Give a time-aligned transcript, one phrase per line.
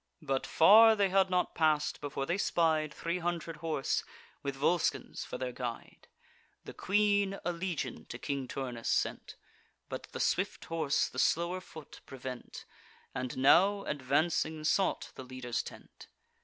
[0.23, 4.03] But far they had not pass'd, before they spied Three hundred horse,
[4.41, 6.07] with Volscens for their guide.
[6.65, 9.35] The queen a legion to King Turnus sent;
[9.89, 12.65] But the swift horse the slower foot prevent,
[13.13, 16.07] And now, advancing, sought the leader's tent.